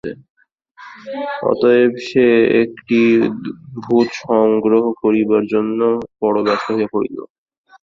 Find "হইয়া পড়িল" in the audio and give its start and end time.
6.75-7.17